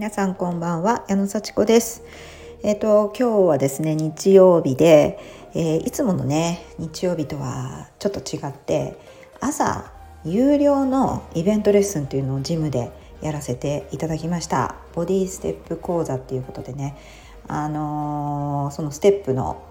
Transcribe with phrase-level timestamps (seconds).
[0.00, 2.02] 皆さんこんばんは矢野幸子です。
[2.62, 5.18] えっ、ー、と今日はですね日曜日で、
[5.54, 8.98] えー、いつものね日曜日とはちょっと違って
[9.42, 9.92] 朝
[10.24, 12.90] 有料のイベントレッスンというのをジムで
[13.20, 14.76] やらせていただきました。
[14.94, 16.96] ボディステップ講座っていうことでね
[17.46, 19.62] あのー、そのステップの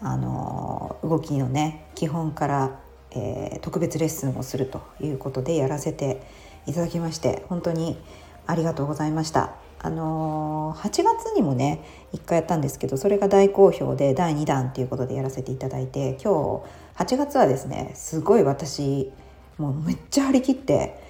[0.00, 2.80] あの動きのね基本から、
[3.10, 6.22] えー、特別レッスンをするということでやらせて
[6.66, 7.98] いただきまして本当に
[8.48, 9.54] ありがとうございました。
[9.80, 16.64] あのー、8月にもね1回やったんですけどそれが大好評で第2弾っていうことでやらせていただいて今
[16.96, 19.12] 日8月はですねすごい私
[19.56, 21.00] もうめっちゃ張り切って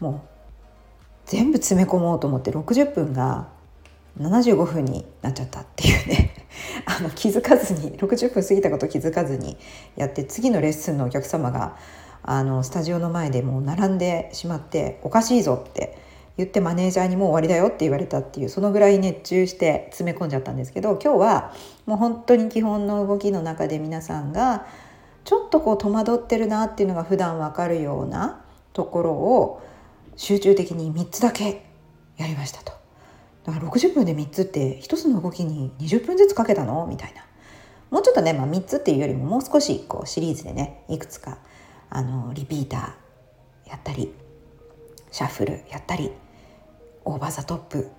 [0.00, 0.28] もう
[1.26, 3.48] 全部詰め込もうと思って60分が
[4.18, 6.34] 75分になっちゃったっていうね
[6.86, 9.56] あの気づかずに60分過ぎたこと気づかずに
[9.94, 11.76] やって次のレッスンのお客様が
[12.24, 21.54] あのスタジオの前でもう並んでしまっておかしいぞって言ってマネージャーにもう終わりだよって言われたっていうそのぐらい熱中して詰め込んじゃったんですけど今日は
[21.86, 24.66] もう本当に基本の動きの中で皆さんが
[25.24, 29.62] ちょっとこう戸惑ってるなっていうのが普段わかるようなところを
[30.16, 31.66] 集中的に3つだけ
[32.16, 32.72] やりましたと。
[33.44, 36.86] だから60分で3つって1つの動きに20分ずつかけたの？
[36.86, 37.24] みたいな。
[37.90, 41.38] もうちょっとね、まあ、3つっていうよりももう少しこうシリーズでねいくつか
[41.88, 44.12] あのリピーターやったり
[45.10, 46.10] シャッフルやったり
[47.04, 47.90] over the top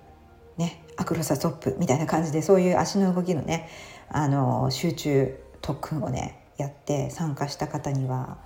[0.56, 3.68] ね across the top みたいな感じでそういう足の動きのね
[4.08, 8.38] あの集中特訓をねやって参加した方には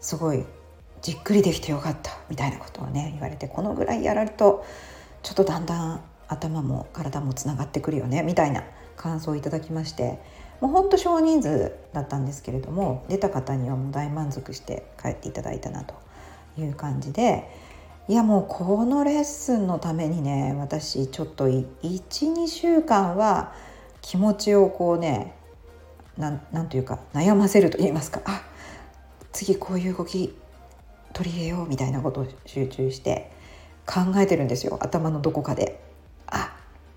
[0.00, 0.44] すごい
[1.02, 4.64] じっくりできてよかったみたいなことをね言われてこのぐらいやられると
[5.22, 8.64] ちょっとだんだん頭も体もつながってくるよねみたいな
[8.96, 10.18] 感想をいただきまして
[10.60, 15.94] もうほんと少人数だったんですけれども出た方にはもう大満足して帰っていただいたなと
[16.58, 17.50] いう感じで
[18.06, 23.54] いやもうこのレッスンのためにね私ちょっと12週間は
[24.02, 25.34] 気持ちをこうね
[26.18, 28.20] なんなんというか悩ませると言いますか。
[28.26, 28.42] あ
[29.32, 30.36] 次こういう動き
[31.14, 33.32] 取り入れようみたいなことを集中して
[33.86, 34.78] 考えてるんですよ。
[34.80, 35.80] 頭のどこかで。
[36.26, 36.54] あ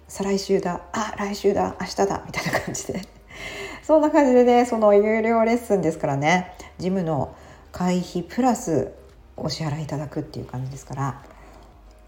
[0.10, 0.82] 再来週だ。
[0.92, 1.78] あ来週だ。
[1.80, 2.24] 明日だ。
[2.26, 3.02] みたいな感じで。
[3.82, 7.34] そんな感じでねその有料レッスンですからねジムの
[7.72, 8.92] 会費プラス
[9.38, 11.24] お支払いいただくっていう感じですから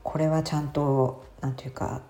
[0.03, 2.01] これはちゃんと何て言うか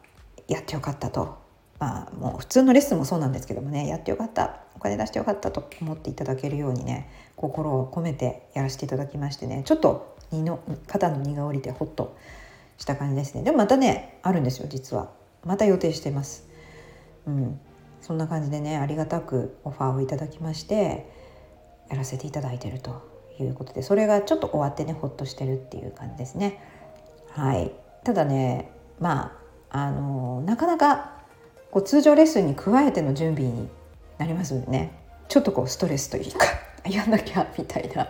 [0.47, 1.37] やってよかったと。
[1.79, 4.61] まあもう普通のレッスンもそうなんですけどもねやってよかった。
[4.75, 12.17] お金出してよかったと思っていただけるようにね心を込めてやらせていただきましてねちょっと荷の肩の荷が下りてほっと
[12.77, 13.43] した感じですね。
[13.43, 15.11] でもまたねあるんですよ実は。
[15.43, 16.47] また予定してます。
[17.25, 17.59] うん。
[18.01, 21.09] そんな感じでねありがたくオファーをいただきまして
[21.89, 23.18] やらせていただいてると。
[23.43, 26.61] いうことでそれがちょっと終わってねほっとしてるっていう感じですね。
[27.31, 27.71] はい、
[28.03, 29.37] ただねま
[29.71, 31.13] ああのなかなか
[31.71, 33.69] こう通常レッスンに加えての準備に
[34.17, 34.99] なりますのでね。
[35.29, 36.45] ちょっとこうストレスというか
[36.89, 38.09] やんなきゃみたいな。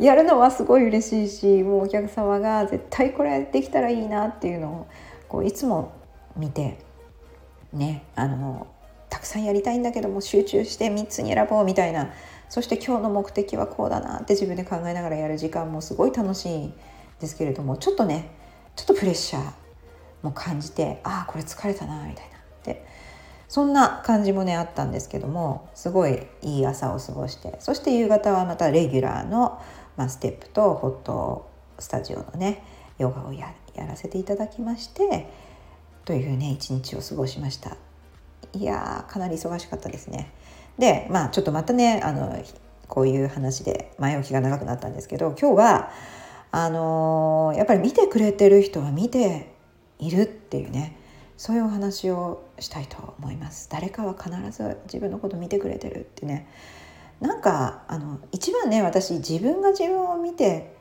[0.00, 4.86] やるのはすごい嬉しいしもうお客様が絶対これできたらいいなっていうのを
[5.28, 5.92] こういつも
[6.36, 6.78] 見て
[7.72, 8.66] ねあの
[9.08, 12.10] たくさんやりたいんだけども集中して3つに選ぼうみたいな
[12.48, 16.74] そして今日の目的はこうだなって自分で考えながらやる時間もすごい楽しいん
[17.20, 18.30] ですけれどもちょっとね
[18.76, 19.52] ちょっとプレッシャー
[20.22, 22.86] も感じてああこれ疲れたなみたいなって
[23.48, 29.60] そんな感じもねあったんですけどもすごいいい朝を過ごしてそして夕方はまたレギュラーの、
[29.96, 32.64] まあ、ステップとホットスタジオのね
[32.98, 35.28] ヨガをやらせていただきまして
[36.04, 37.76] というね一日を過ごしました
[38.52, 40.32] いやーかなり忙しかったですね。
[40.78, 42.36] でまあちょっとまたねあの
[42.88, 45.90] こういう話で前置きが長くなったんですけど今日は
[46.50, 49.52] あのー、やっぱり見てくれてる人は見て
[49.98, 50.96] いるっていうね
[51.36, 53.68] そういうお話をしたいと思います。
[53.70, 56.46] 誰かは必ず自分のこと見てくれてるってね。
[57.20, 60.74] なんかあの一番ね私自分が自分を見て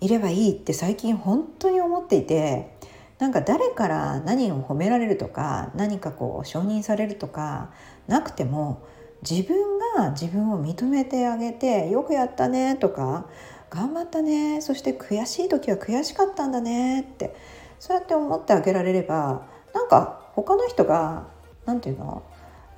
[0.00, 2.76] いればいいって最近本当に思っていて
[3.18, 7.70] なんか誰から何を褒められるとか何かこう承認されるとか
[8.06, 8.86] なくても
[9.22, 13.26] 自分が自分を認めてあげて「よくやったね」とか
[13.70, 17.34] 「頑張ったね」そして悔しい時は悔しかったんだねって
[17.78, 19.42] そうやって思ってあげられれば
[19.74, 21.26] なんか他の人が
[21.66, 22.22] 何て言うの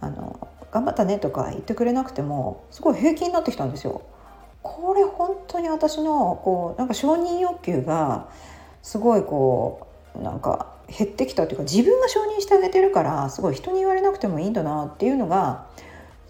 [0.00, 4.02] あの頑張ったねとか言ってくれなくてもすごい平気になってきたんですよ。
[4.62, 8.28] これ本当に私のこうなんか承認欲求が
[8.82, 15.66] すごいこうなんか減ってきたというか自分が承認してあげてるからすごい人に言われなくてもいいんだなっていうのが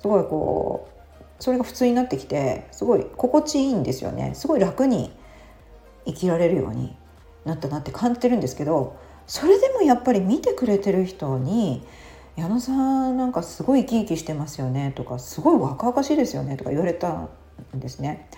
[0.00, 5.11] すごいこうそれが普通になってきてすごい心地いいんですよねすごい楽に
[6.06, 6.94] 生きられるように
[7.44, 11.87] なったなって感じてるんですけどそれでもやっぱり見てくれてる人に
[12.37, 17.29] 「矢野さんなんかすごい生き生きしてますよね」とか「すごい若々しいですよね」とか言われたん
[17.75, 18.29] ですね。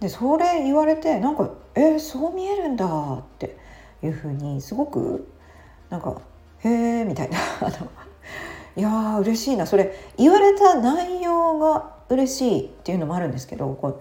[0.00, 2.86] でそれ言われてなんか「えー、そう見えるんだ」
[3.20, 3.56] って
[4.02, 5.28] いうふうにすごく
[5.90, 6.20] なんか
[6.64, 6.68] 「へ
[7.00, 7.38] え」みたいな
[8.76, 14.00] いやー嬉しいなそれ言われた内容が嬉しいっていうのもあるんですけどこ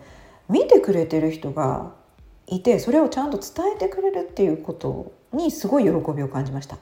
[0.50, 1.94] う見てくれてる人が
[2.48, 6.78] いてそれをちゃんと伝えてくれるっていうことにすごい喜びを感じました。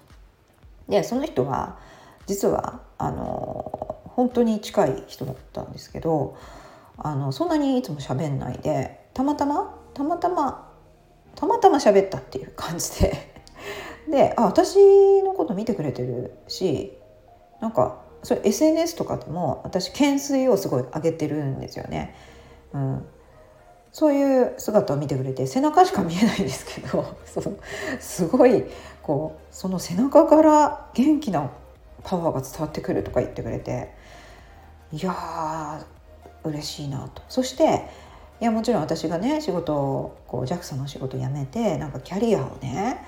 [0.87, 1.77] でその人は
[2.25, 6.35] 実はあの本当に近い人だったんですけど
[6.97, 10.67] あのそんなにいつも喋んないでたまたまたまたま
[11.35, 13.33] たまたま喋ったっていう感じで
[14.09, 16.98] であ私のこと見てくれてるし
[17.61, 22.15] なんかそれ SNS とかでも私懸垂をすごい上げてるんですよね。
[22.73, 23.05] うん、
[23.91, 27.57] そういう姿を見てくれて背中しか見えないんですけど そう
[27.99, 28.65] すごい
[29.01, 31.49] こうその背中から元気な
[32.03, 33.93] パワーが伝わってくるとか言ってくれて
[34.91, 37.87] いやー嬉しいなとそして
[38.39, 43.05] いやもちろん私がね仕事をこう JAXA の仕事を辞めてなんかキャリアをね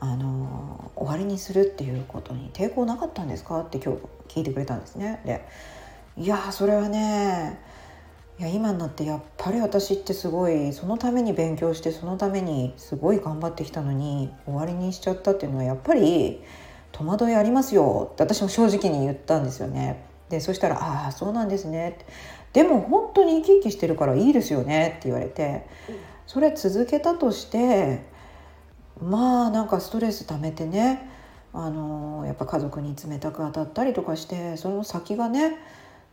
[0.00, 0.71] あの
[1.02, 3.60] 終わりにするっていうことに抵抗なかったんですか？
[3.60, 5.20] って今日聞いてくれたんですね。
[5.24, 5.44] で
[6.16, 7.58] いやそれはね
[8.38, 16.42] いや今になってやっぱり私ってすごいそのために勉強してそのためにすごい頑張ってきたのに終わりにしちゃったっていうのはやっぱり
[16.92, 20.04] 戸惑いありますよって私も正直に言ったんですよね。
[20.28, 21.98] でそしたら「ああそうなんですね」
[22.52, 25.66] でも本当に生き生きしてるからいいですよね」って言われて
[26.26, 28.04] それ続けたとして
[29.02, 31.10] まあなんかストレス溜めてね
[31.52, 35.58] あのやっぱ家族に冷たく当たったりとかしてその先がね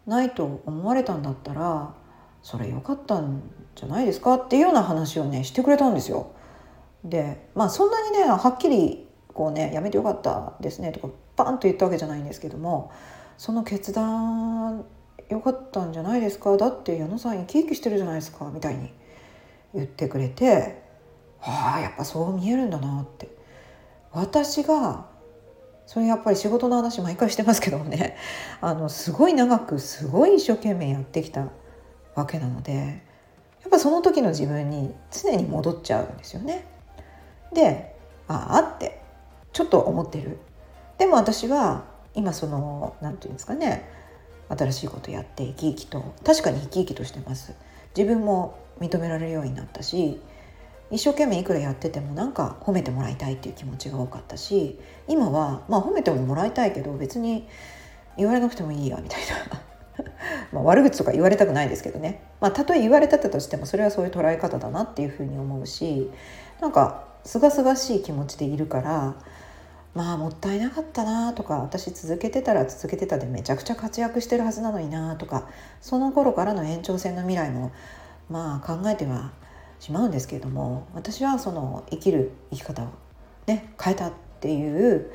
[0.05, 1.93] ないと思われたんだったら
[2.41, 3.41] それ良かったん
[3.75, 6.31] じゃないですかっていうような話をねしてくれたんですよ。
[7.03, 12.91] でまあそんなにねはっきりこうねやめてよかったですねとかバンと言ったわけじゃないんですけども
[13.37, 14.83] その決断
[15.29, 16.57] 良かったんじゃないですか？
[16.57, 18.91] だって矢野さん生き生きしてるじゃないですかみたいに
[19.73, 20.88] 言ってくれて
[21.41, 23.29] はあやっぱそう見えるんだなって
[24.11, 25.07] 私が
[25.85, 28.17] それやっぱり仕事の話毎回してますけどもね
[28.61, 31.47] あのすごい長くすごい一生懸命やってきた
[32.15, 33.01] わけなので
[33.61, 36.65] やっぱその時の自分に常に戻っちゃうんですよね。
[37.53, 37.95] で
[38.27, 39.01] ああって
[39.51, 40.37] ちょっと思ってる。
[40.97, 41.83] でも私は
[42.13, 43.89] 今その何て言うんですかね
[44.49, 47.53] 新しいことやって生き生きと確かに生き生きとしてます。
[47.95, 50.21] 自分も認められるようになったし
[50.91, 57.47] 一生懸命いくらやっててもなんか褒めてもらいたいっていう気持ちが多かったし今はまあ褒めてももらいたいけど別に
[58.17, 59.21] 言われなくてもいいやみたい
[59.51, 59.61] な。
[60.53, 66.09] まあ、悪口とか言われたくないですけどね、まあ、たとえ言われてたとしてもそれはそういう捉え方だなっていうふうに思うし
[66.61, 69.15] なんかすがすがしい気持ちでいるから
[69.93, 75.49] まあもったいなかったなとか私続けてたら続けてたでめちゃくちゃ活躍してるはずなのになとか
[75.81, 77.71] その頃からの延長線の未来も
[78.29, 79.31] まあ考えては
[79.79, 82.87] しまうんですけれども私はその生きる生き方を
[83.47, 85.11] ね変えたっていう、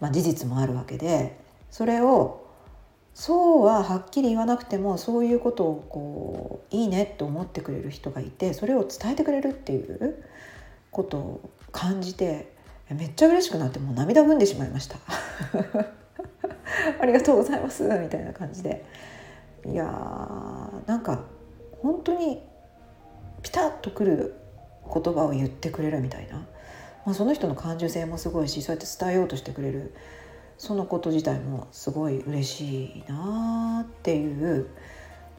[0.00, 1.38] まあ、事実もあるわけで
[1.70, 2.46] それを
[3.14, 10.24] そうははっきり言わなくてもそういうことをこういいねって思ってくれる人がいてそれを伝えてくれるっていう
[10.90, 12.52] ことを感じて
[12.90, 14.96] めっちゃ嬉しくなってもう涙ぐんでしまいました。
[17.00, 18.84] ありがとうございますみたいな感じで。
[19.66, 21.24] いやーなんか
[21.82, 22.42] 本当に
[23.58, 24.34] ピタッとくる
[24.84, 26.36] 言葉を言ってくれるみたいな、
[27.04, 29.92] まあ、その人の感受性もすごいしそうやって伝えようとしてくれる
[30.58, 34.68] そのこと自体もすごい嬉しいなっていう、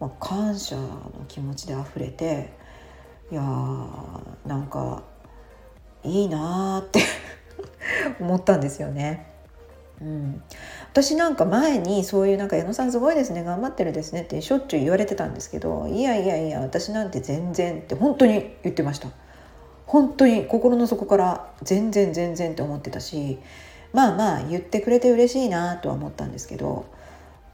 [0.01, 2.51] まあ、感謝の気持ちで溢れて
[3.31, 5.03] いやーなんか
[6.03, 6.99] いいなって
[8.19, 9.27] 思ったんですよね。
[10.01, 10.41] うん、
[10.91, 19.09] 私なんか前にそういうなんか矢野さんすごいですね頑張ってるですねってしょっちゅう言われてたんですけどいやいやいや私なんて全然って本当に言ってました
[19.85, 23.39] 本当に心の底から全然全然って思ってたし
[23.91, 26.85] まあまあ言ってくれて嬉しいなとは思ったんですけど、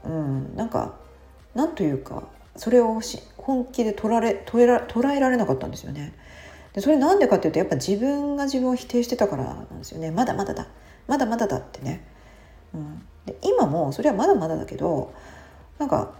[0.04, 0.94] うん、なんか
[1.54, 2.24] なんというか
[2.54, 3.00] それを
[3.36, 6.14] 本気で捉え捉えられなかったんですよね。
[6.74, 10.10] でそれなんでかっていうとやっぱ自分が自分を否定してたからなんですよね。
[10.10, 10.66] まだまだだ
[11.06, 12.15] まだまだだってね。
[12.74, 15.12] うん、で今もそれはまだまだだけど
[15.78, 16.14] なんか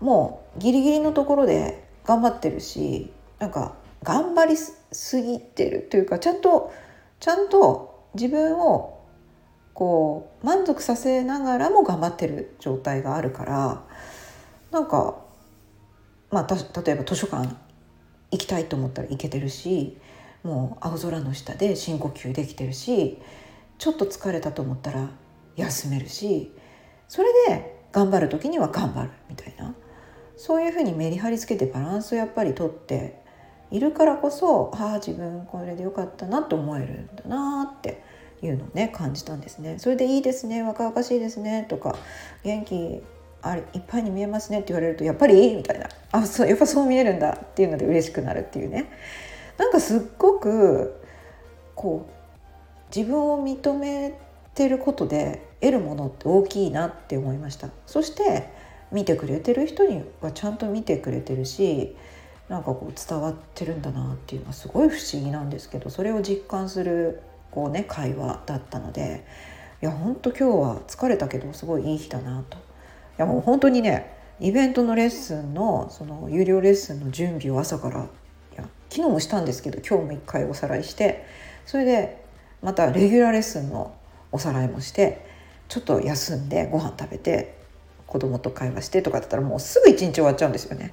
[0.00, 6.72] もうギリギリのところで頑張ってるしなんか頑張りすぎてるというかちゃんと
[7.20, 9.00] ちゃんと自分を
[9.74, 13.84] こう満足させながらも頑張ってる状態があるから
[14.70, 15.16] なんか
[16.30, 17.54] まあ例えば図書館
[18.30, 19.98] 行きたいと思ったら行けてるし
[20.42, 23.18] もう青空の下で深呼吸できてるし
[23.78, 25.10] ちょっと疲れたと思ったら
[25.56, 26.52] 休めるし
[27.08, 29.74] それで頑張る時には頑張るみたいな。
[30.36, 33.22] そういうふうにメリハリつけてバランスをやっぱりとって
[33.70, 38.02] いるからこそああ自分これでよかったなと思えるんだなって
[38.42, 39.78] いうのをね感じたんですね。
[39.78, 41.96] それでいいですね若々しいですねとか
[42.42, 43.02] 元気
[43.40, 45.88] あれいっぱいに見えますねって言われるとやっぱりいいみたいな。
[46.12, 48.90] あそうやっぱそう見えるんだっていうので嬉しくなるっていうね。
[49.58, 51.00] なんかすっごく
[51.74, 54.18] こう自分を認め
[54.54, 57.68] てることで得るものって大きいなって思いました。
[57.86, 58.50] そして
[58.92, 61.96] 見てくれてる人にはちゃんと見てくれてるし
[62.48, 69.24] なんかこう伝わってるんだなっていうのはすごい不思議なんですけどそれを実感するこうね会話だったので
[69.80, 72.58] いや本当今日は疲れたけどすごいいい日だなと。
[72.58, 72.60] い
[73.18, 78.02] やもう本当にねイベントのレッスンのその有料レッスンの準備を朝からい
[78.56, 81.24] や昨日もしたんですけど今日も一回おさらいして
[81.64, 82.24] それで
[82.62, 83.94] またレギュラーレッスンの
[84.32, 85.24] おさらいもして
[85.68, 87.62] ちょっと休んでご飯食べて
[88.06, 90.92] 子供と会話してとかだったらもうすぐ一日終わっちゃうんですよね。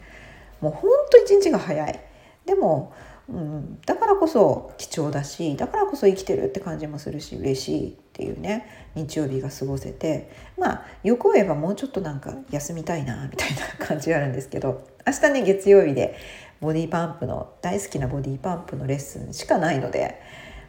[0.62, 2.00] もうほんと一日が早い
[2.46, 2.94] でも、
[3.30, 8.66] うん、だからこそ貴重だしだからこそ生きてるって感じもするし嬉しいっていうね
[8.96, 16.16] 日曜日が過ごせてまあ欲を言えばもうちょっとなんか休みたいなみたいな 感じがあるんですけど明日ね月曜日で
[16.60, 20.20] ボディパンプの大好きなボディパンプのレッスンしかないので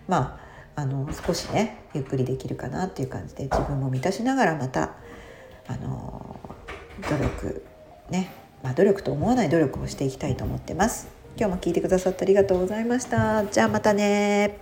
[0.07, 0.50] まあ
[0.81, 4.95] あの少しねゆっくりできるかなっていう感じで自分も満たしながらまた
[5.67, 6.41] あの
[7.09, 7.65] 努力
[8.09, 8.33] ね、
[8.63, 11.09] まあ、努力と思わない努力をしていきたいと思ってます。
[11.37, 13.45] 今日も聞いてくださってありがとうございました。
[13.47, 14.59] じゃあまたね